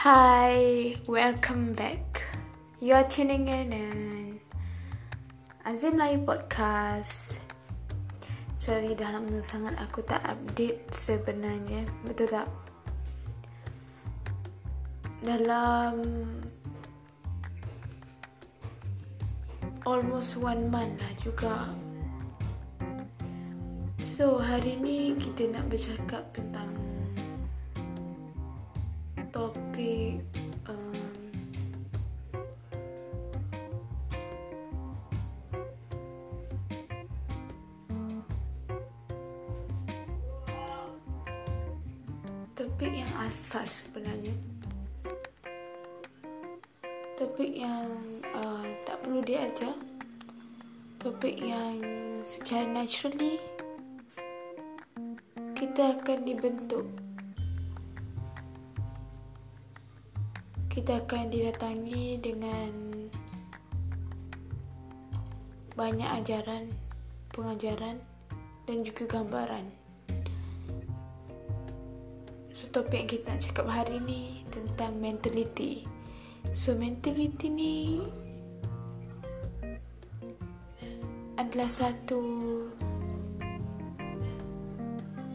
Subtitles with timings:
[0.00, 2.24] Hi, welcome back.
[2.80, 4.40] You are tuning in in
[5.60, 7.36] Azim Melayu Podcast.
[8.56, 11.84] Sorry, dah lama sangat aku tak update sebenarnya.
[12.08, 12.48] Betul tak?
[15.20, 16.00] Dalam
[19.84, 21.76] almost one month lah juga.
[24.00, 26.69] So, hari ni kita nak bercakap tentang
[43.70, 44.34] sebenarnya.
[47.14, 47.86] Topik yang
[48.34, 49.78] uh, tak perlu diajar.
[50.98, 51.78] Topik yang
[52.26, 53.38] secara naturally
[55.54, 56.86] kita akan dibentuk.
[60.70, 62.70] Kita akan didatangi dengan
[65.76, 66.72] banyak ajaran,
[67.32, 67.96] pengajaran
[68.68, 69.79] dan juga gambaran.
[72.70, 75.82] Topik yang kita nak cakap hari ni tentang mentality.
[76.54, 77.98] So mentality ni
[81.34, 82.22] adalah satu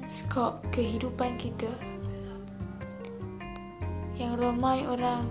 [0.07, 1.67] skop kehidupan kita
[4.15, 5.27] yang ramai orang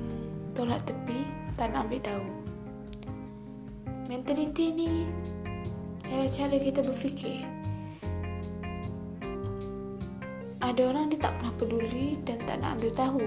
[0.53, 1.25] tolak tepi
[1.57, 2.27] tak nak ambil tahu.
[4.13, 5.09] Mentaliti ni
[6.05, 7.54] ialah cara kita berfikir.
[10.65, 13.27] Ada orang dia tak pernah peduli dan tak nak ambil tahu.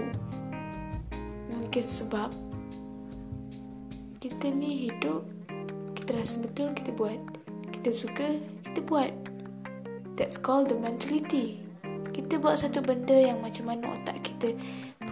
[1.54, 2.34] Mungkin sebab
[4.18, 5.22] kita ni hidup,
[5.94, 7.22] kita rasa betul, kita buat.
[7.70, 9.14] Kita suka, kita buat.
[10.18, 11.62] That's called the mentality.
[12.10, 14.58] Kita buat satu benda yang macam mana otak kita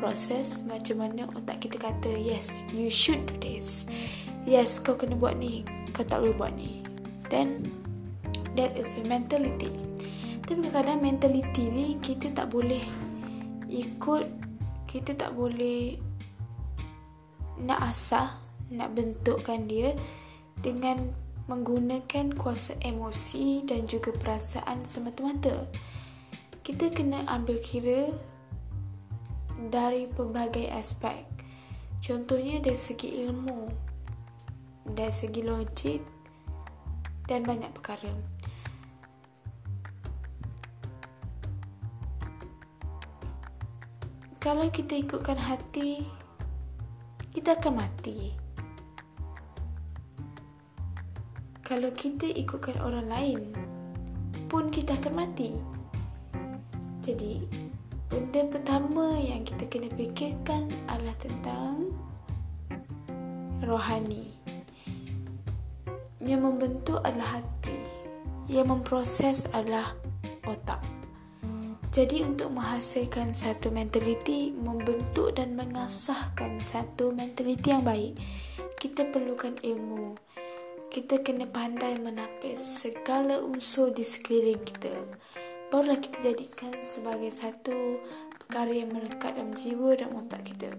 [0.02, 3.88] proses macam mana otak kita kata yes you should do this
[4.44, 5.64] yes kau kena buat ni
[5.96, 6.84] kau tak boleh buat ni
[7.32, 7.64] then
[8.60, 9.72] that is the mentality
[10.46, 12.82] tapi kadang-kadang mentality ni kita tak boleh
[13.66, 14.30] ikut
[14.86, 15.98] kita tak boleh
[17.66, 18.38] nak asah
[18.70, 19.98] nak bentukkan dia
[20.62, 21.02] dengan
[21.50, 25.66] menggunakan kuasa emosi dan juga perasaan semata-mata
[26.66, 28.10] kita kena ambil kira
[29.70, 31.22] dari pelbagai aspek.
[32.02, 33.70] Contohnya dari segi ilmu,
[34.90, 36.02] dari segi logik
[37.30, 38.35] dan banyak perkara.
[44.46, 46.06] Kalau kita ikutkan hati,
[47.34, 48.38] kita akan mati.
[51.66, 53.42] Kalau kita ikutkan orang lain,
[54.46, 55.58] pun kita akan mati.
[57.02, 57.66] Jadi,
[58.06, 61.90] Benda pertama yang kita kena fikirkan adalah tentang
[63.66, 64.30] rohani.
[66.22, 67.76] Yang membentuk adalah hati.
[68.46, 69.98] Yang memproses adalah
[70.46, 70.95] otak.
[71.96, 78.20] Jadi untuk menghasilkan satu mentaliti, membentuk dan mengasahkan satu mentaliti yang baik,
[78.76, 80.20] kita perlukan ilmu.
[80.92, 84.92] Kita kena pandai menapis segala unsur di sekeliling kita
[85.76, 88.00] barulah kita jadikan sebagai satu
[88.40, 90.72] perkara yang melekat dalam jiwa dan otak kita.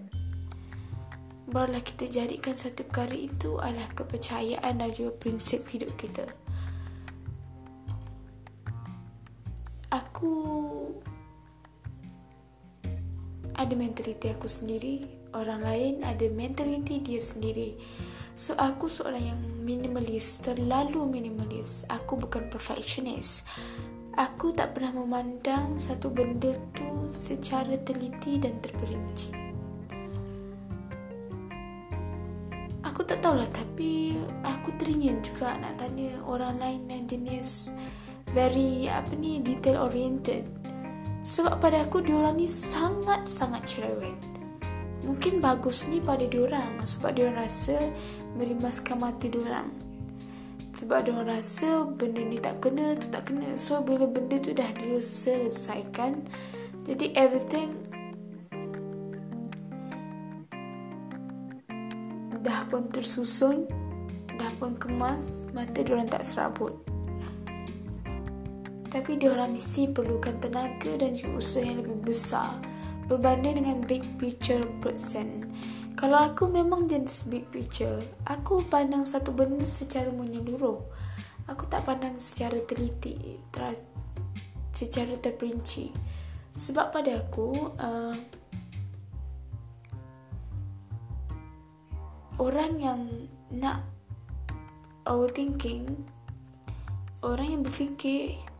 [1.47, 6.25] Barulah kita jadikan satu perkara itu adalah kepercayaan dan juga prinsip hidup kita.
[10.17, 10.97] Aku
[13.53, 15.05] ada mentaliti aku sendiri,
[15.37, 17.77] orang lain ada mentaliti dia sendiri.
[18.33, 21.85] So aku seorang yang minimalis, terlalu minimalis.
[21.85, 23.45] Aku bukan perfectionist.
[24.17, 29.29] Aku tak pernah memandang satu benda tu secara teliti dan terperinci.
[32.81, 37.69] Aku tak tahulah tapi aku teringin juga nak tanya orang lain yang jenis
[38.31, 40.47] very apa ni detail oriented.
[41.27, 44.15] Sebab pada aku diorang ni sangat-sangat cerewet.
[45.03, 47.91] Mungkin bagus ni pada diorang sebab diorang rasa
[48.35, 49.87] merimaskan mati diorang.
[50.77, 53.57] Sebab dia rasa benda ni tak kena, tu tak kena.
[53.57, 56.21] So, bila benda tu dah diselesaikan,
[56.85, 57.81] jadi everything
[62.45, 63.65] dah pun tersusun,
[64.37, 66.77] dah pun kemas, mata dia orang tak serabut.
[68.97, 72.57] Tapi dia orang mesti perlukan tenaga dan juga usaha yang lebih besar
[73.05, 75.45] berbanding dengan big picture person.
[75.93, 80.81] Kalau aku memang jenis big picture, aku pandang satu benda secara menyeluruh.
[81.45, 83.85] Aku tak pandang secara teliti, ter-
[84.73, 85.93] secara terperinci.
[86.57, 88.17] Sebab pada aku, uh,
[92.41, 93.01] orang yang
[93.53, 93.85] nak
[95.05, 95.85] overthinking
[97.21, 98.56] orang yang berfikir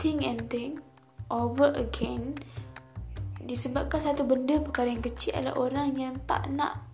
[0.00, 0.80] think and think
[1.28, 2.40] over again
[3.44, 6.90] disebabkan satu benda perkara yang kecil adalah orang yang tak nak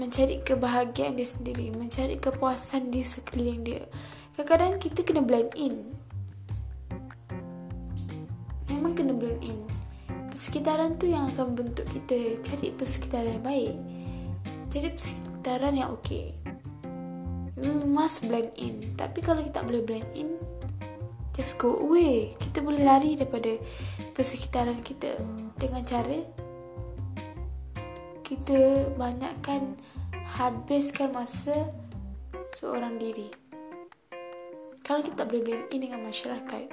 [0.00, 3.82] mencari kebahagiaan dia sendiri, mencari kepuasan di sekeliling dia.
[4.34, 5.92] Kadang-kadang kita kena blend in.
[8.72, 9.58] Memang kena blend in.
[10.32, 13.76] Persekitaran tu yang akan bentuk kita cari persekitaran yang baik.
[14.72, 16.32] Cari persekitaran yang okey.
[17.60, 18.96] We must blend in.
[18.96, 20.41] Tapi kalau kita tak boleh blend in,
[21.32, 22.36] just go away.
[22.36, 23.56] Kita boleh lari daripada
[24.12, 25.16] persekitaran kita
[25.56, 26.42] dengan cara
[28.32, 29.76] kita banyakkan
[30.24, 31.68] habiskan masa
[32.56, 33.28] seorang diri.
[34.80, 36.64] Kalau kita tak boleh blend in dengan masyarakat,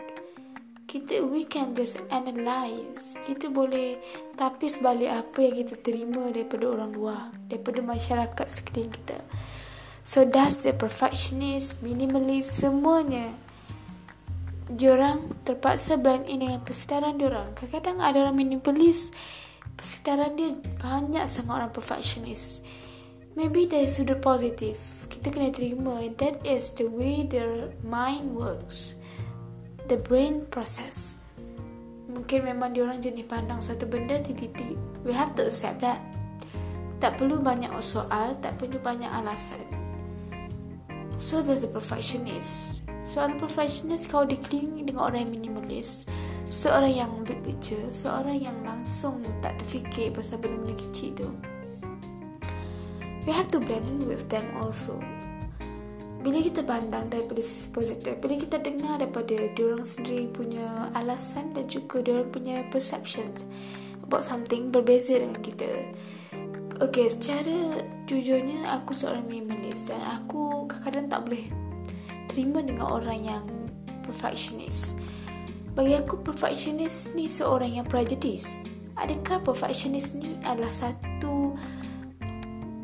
[0.87, 3.13] kita we can just analyze.
[3.27, 3.99] Kita boleh
[4.39, 9.19] tapis balik apa yang kita terima daripada orang luar, daripada masyarakat sekeliling kita.
[9.99, 13.35] So that's the perfectionist, minimalist, semuanya.
[14.69, 17.57] Diorang terpaksa blend in dengan persekitaran diorang.
[17.57, 19.17] Kadang-kadang ada orang minimalist
[19.79, 22.61] persekitaran dia banyak sangat orang perfectionist.
[23.39, 28.99] Maybe dari sudut positif, kita kena terima that is the way the mind works.
[29.87, 31.23] The brain process.
[32.11, 34.75] Mungkin memang diorang jenis pandang satu benda titik-titik.
[35.07, 36.03] We have to accept that.
[36.99, 39.63] Tak perlu banyak soal, tak perlu banyak alasan.
[41.15, 42.78] So there's a perfectionist.
[43.07, 46.09] Seorang perfectionist kau dikelilingi dengan orang yang minimalist.
[46.49, 47.87] Seorang yang big picture.
[47.93, 51.29] Seorang yang langsung tak terfikir Pasal benda-benda kecil tu.
[53.27, 54.97] We have to blend in with them also.
[56.19, 61.71] Bila kita pandang daripada sisi positif Bila kita dengar daripada Diorang sendiri punya alasan Dan
[61.71, 63.47] juga diorang punya perceptions
[64.03, 65.69] About something berbeza dengan kita.
[66.83, 71.68] Okay, secara jujurnya Aku seorang minimalist Dan aku kadang-kadang tak boleh
[72.39, 73.43] Terima dengan orang yang
[74.07, 74.95] Perfectionist
[75.79, 78.67] bagi aku perfectionist ni seorang yang prejudice.
[78.99, 81.55] Adakah perfectionist ni adalah satu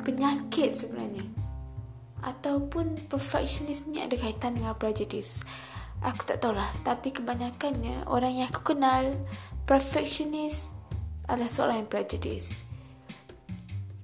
[0.08, 1.28] penyakit sebenarnya?
[2.24, 5.44] Ataupun perfectionist ni ada kaitan dengan prejudice?
[6.08, 6.72] Aku tak tahulah.
[6.88, 9.12] Tapi kebanyakannya orang yang aku kenal
[9.68, 10.72] perfectionist
[11.28, 12.64] adalah seorang yang prejudice.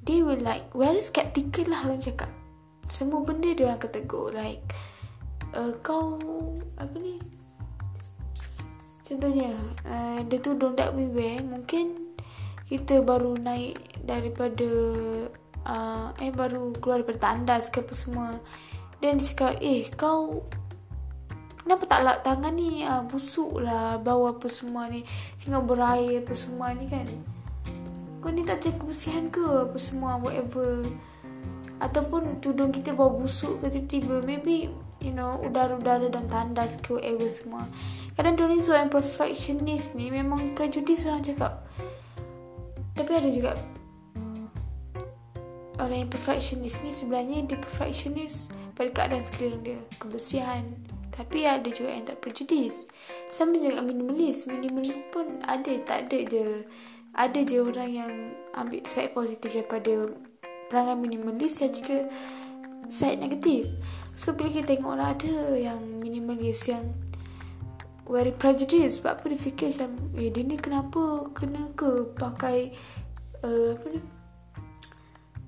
[0.04, 2.27] They will like very skeptical lah orang cakap.
[2.92, 4.04] Semua benda dia orang kata
[4.36, 4.91] like
[5.56, 6.18] uh, kau
[6.80, 7.19] apa ni?
[9.12, 9.51] Contohnya
[9.83, 11.44] uh, Dia tudung that we wear.
[11.44, 12.15] Mungkin
[12.63, 14.69] Kita baru naik Daripada
[15.68, 18.39] uh, Eh baru keluar daripada tandas ke apa semua.
[19.03, 20.48] Dan dia cakap Eh kau
[21.62, 22.88] Kenapa tak lap tangan ni?
[22.88, 25.06] Uh, Busuk lah Bau apa semua ni.
[25.38, 27.06] Tinggal berair apa semua ni kan.
[28.21, 29.69] Kau ni tak jaga kebersihan ke?
[29.69, 30.88] Apa semua whatever.
[31.81, 34.25] Ataupun tudung kita bau busuk ke tiba-tiba.
[34.25, 34.69] Maybe
[35.01, 37.65] You know Udara-udara dalam tandas ke whatever semua.
[38.13, 41.65] Kadang dia ni seorang perfectionist ni Memang prejudis orang cakap.
[42.94, 43.57] Tapi ada juga
[45.81, 49.81] Orang yang perfectionist ni Sebenarnya dia perfectionist Pada keadaan sekeliling dia.
[49.98, 50.77] Kebersihan.
[51.12, 52.88] Tapi ada juga yang tak prejudis.
[53.33, 54.45] Sama juga minimalis.
[54.45, 56.45] Minimalis pun ada Tak ada je.
[57.18, 58.14] Ada je orang yang
[58.54, 60.14] Ambil side positif daripada
[60.69, 62.06] Perangai minimalis Dan juga
[62.92, 63.66] Side negatif
[64.21, 66.94] So bila kita tengok lah Ada yang minimalis Yang
[68.11, 69.01] very prejudiced.
[69.01, 72.75] Sebab apa dia fikir macam eh dia ni kenapa kena ke pakai
[73.42, 73.99] uh, apa ni?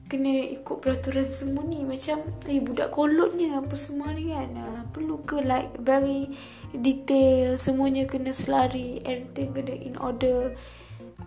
[0.07, 1.83] Kena ikut peraturan semua ni?
[1.83, 4.49] Macam eh budak kolotnya apa semua ni kan?
[4.55, 6.31] Uh, perlu ke like very
[6.71, 10.55] detail semuanya kena selari everything kena in order?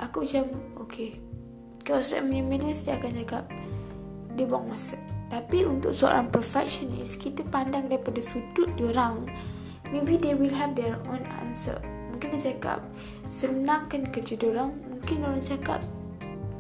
[0.01, 0.49] Aku macam
[0.81, 1.21] okay.
[1.85, 3.45] Kalau seorang minimalis dia akan cakap
[4.35, 9.27] dia buang masa tapi untuk seorang perfectionist kita pandang daripada sudut diorang
[9.91, 11.79] Maybe they will have their own answer.
[12.11, 12.83] Mungkin dia cakap
[13.31, 15.83] Senangkan kerja diorang Mungkin orang cakap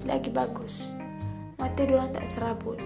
[0.07, 0.91] Lagi bagus.
[1.59, 2.79] Mata diorang tak serabut.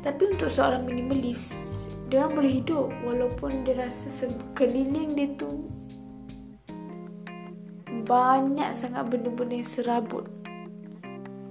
[0.00, 1.60] Tapi untuk seorang minimalis
[2.08, 5.68] Diorang boleh hidup Walaupun dia rasa Sekeliling dia tu
[8.08, 10.24] Banyak sangat benda-benda yang serabut.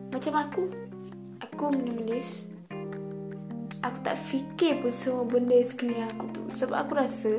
[0.10, 0.64] Macam aku
[1.46, 2.49] Aku minimalis
[3.80, 6.44] aku tak fikir pun semua benda sekeliling aku tu.
[6.52, 7.34] Sebab aku rasa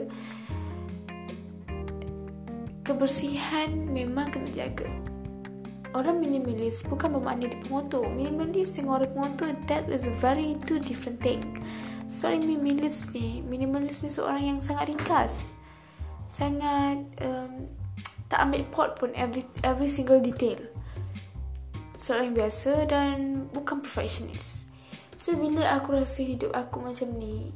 [2.87, 4.88] kebersihan memang kena jaga.
[5.90, 8.06] Orang minimalis bukan bermakna dia pengotor.
[8.06, 11.42] Minimalis dengan orang pengotor that is a very two different thing.
[12.06, 15.59] Seorang minimalis ni minimalis ni seorang yang sangat ringkas.
[16.30, 17.66] Sangat um,
[18.30, 20.62] tak ambil pot pun every every single detail.
[21.99, 23.16] Seorang yang biasa dan
[23.50, 24.70] bukan perfectionist
[25.21, 27.53] So bila aku rasa hidup aku macam ni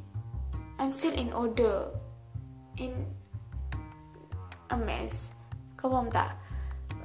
[0.76, 1.88] I'm still in order
[2.76, 2.92] In
[4.68, 5.32] A mess.
[5.80, 6.36] Kau faham tak?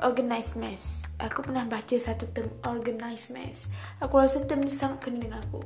[0.04, 1.08] Organized mess.
[1.16, 3.72] Aku pernah baca satu term Organized mess.
[4.04, 5.63] Aku rasa term ni sangat kena dengan aku.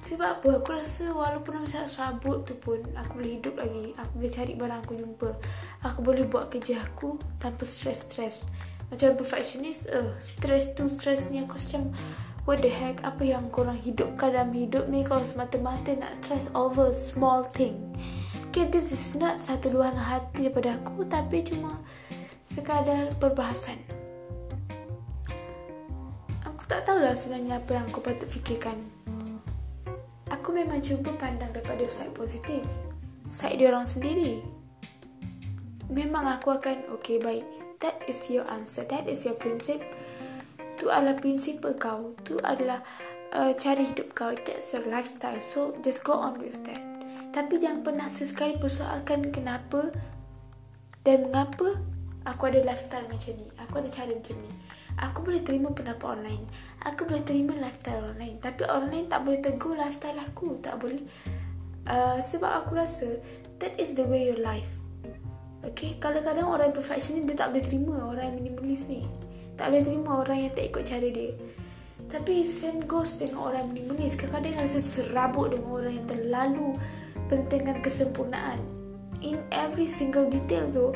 [0.00, 0.48] Sebab apa?
[0.56, 3.92] Aku rasa walaupun aku sangat serabut tu pun Aku boleh hidup lagi.
[4.00, 5.30] Aku boleh cari barang aku jumpa.
[5.84, 8.48] Aku boleh buat kerja aku Tanpa stress-stress.
[8.88, 11.92] Macam perfectionist uh, Stress tu stress ni aku macam
[12.44, 16.92] What the heck Apa yang korang hidupkan dalam hidup ni Kau semata-mata nak stress over
[16.92, 17.92] small thing
[18.52, 21.80] Okay this is not Satu luahan hati daripada aku Tapi cuma
[22.48, 23.80] Sekadar perbahasan
[26.44, 29.04] Aku tak tahulah sebenarnya Apa yang aku patut fikirkan
[30.44, 32.60] aku memang cuba pandang daripada side positif.
[33.32, 34.44] Side dia orang sendiri.
[35.88, 37.48] Memang aku akan, okay baik.
[37.80, 38.84] That is your answer.
[38.84, 39.88] That is your principle.
[40.78, 42.14] Tu adalah prinsip kau.
[42.26, 42.82] Tu adalah
[43.34, 44.34] uh, cara hidup kau.
[44.34, 45.38] That's your lifestyle.
[45.38, 46.82] So, just go on with that.
[47.34, 49.90] Tapi jangan pernah sesekali persoalkan kenapa
[51.02, 51.82] dan mengapa
[52.22, 53.46] aku ada lifestyle macam ni.
[53.58, 54.52] Aku ada cara macam ni.
[55.02, 56.46] Aku boleh terima pendapat online
[56.86, 61.02] Aku boleh terima lifestyle online Tapi lain tak boleh tegur lifestyle aku Tak boleh
[61.90, 63.18] uh, Sebab aku rasa
[63.58, 64.70] That is the way your life
[65.66, 69.02] Okay Kadang-kadang orang yang perfection ni Dia tak boleh terima orang yang minimalist ni
[69.54, 71.30] Tak boleh terima orang yang tak ikut cara dia.
[72.10, 76.68] Tapi same goes dengan orang minimalist Kadang-kadang rasa serabut dengan orang yang terlalu
[77.26, 78.60] Pentingkan kesempurnaan.
[79.24, 80.86] In every single detail tu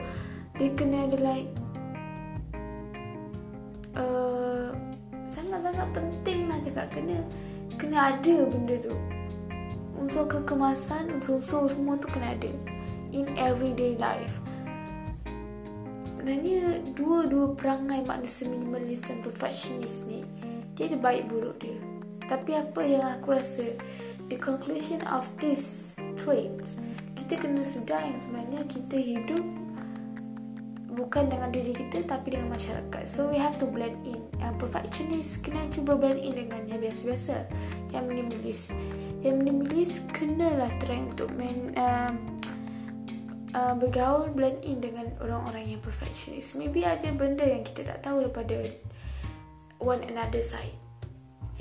[0.60, 1.50] Dia kena ada like
[3.98, 4.70] Uh,
[5.26, 6.86] sangat-sangat penting lah cakap.
[6.94, 7.18] Kena
[7.74, 8.94] kena ada benda tu.
[9.98, 12.52] Unsur kekemasan unsur-unsur semua tu kena ada.
[13.10, 14.38] In everyday life
[16.28, 20.28] sebenarnya dua-dua perangai manusia minimalis dan perfectionist ni
[20.76, 21.80] dia ada baik buruk dia
[22.28, 23.72] tapi apa yang aku rasa
[24.28, 26.84] the conclusion of this traits
[27.16, 29.40] kita kena sedar yang sebenarnya kita hidup
[30.92, 33.06] bukan dengan diri kita tapi dengan masyarakat.
[33.06, 34.18] So we have to blend in.
[34.42, 37.46] Yang perfectionist kena cuba blend in dengan yang biasa-biasa.
[37.94, 38.64] Yang minimalist.
[39.22, 42.10] Yang minimalist kenalah try untuk main uh,
[43.54, 46.56] uh, bergaul blend in dengan orang-orang yang perfectionist.
[46.56, 48.68] Maybe ada benda yang kita tak tahu daripada
[49.78, 50.74] one another side.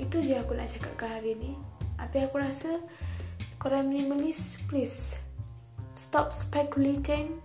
[0.00, 1.52] Itu je aku nak cakapkan hari ni.
[2.14, 2.70] Yang aku rasa
[3.58, 5.18] korang minimalist please
[5.98, 7.42] stop speculating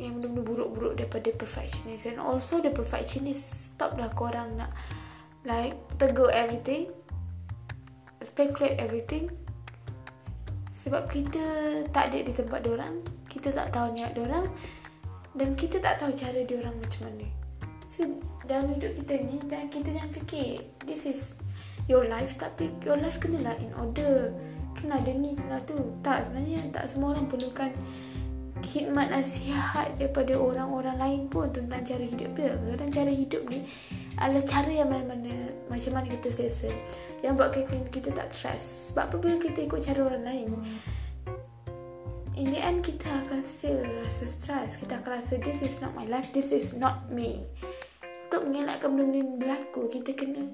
[0.00, 4.72] yang benda-benda buruk-buruk daripada perfectionist and also the perfectionist stop lah korang nak
[5.44, 6.88] like tegur everything
[8.24, 9.28] speculate everything
[10.72, 11.44] sebab kita
[11.92, 13.00] tak ada di tempat orang
[13.46, 14.50] kita tak tahu niat orang
[15.38, 17.26] dan kita tak tahu cara dia orang macam mana
[17.86, 18.02] so
[18.42, 21.38] dalam hidup kita ni dan kita jangan fikir this is
[21.86, 24.34] your life tapi your life kena lah in order
[24.74, 27.70] kena ada ni kena tu tak sebenarnya tak semua orang perlukan
[28.66, 32.56] khidmat nasihat daripada orang-orang lain pun tentang cara hidup dia.
[32.56, 33.68] Kadang cara hidup ni
[34.16, 36.72] adalah cara yang mana-mana macam mana kita selesa.
[37.20, 38.90] Yang buat kita, kita tak trust.
[38.90, 40.48] Sebab apabila kita ikut cara orang lain,
[42.36, 44.76] in the end kita akan still rasa stress.
[44.76, 47.42] Kita akan rasa this is not my life, this is not me.
[48.28, 50.44] Untuk mengelakkan benda-benda berlaku, kita kena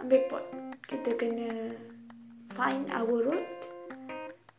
[0.00, 0.44] ambil pot.
[0.88, 1.76] Kita kena
[2.56, 3.78] find our route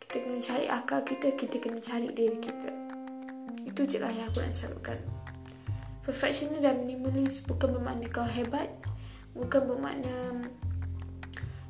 [0.09, 1.27] kita kena cari akal kita.
[1.37, 2.69] Kita kena cari diri kita.
[3.61, 4.97] Itu je lah yang aku nak cakapkan.
[6.01, 8.73] Perfection dan minimalist bukan bermakna kau hebat.
[9.37, 10.49] Bukan bermakna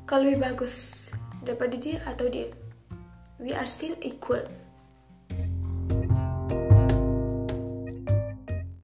[0.08, 1.12] kau lebih bagus
[1.44, 2.48] daripada dia atau dia.
[3.36, 4.48] We are still equal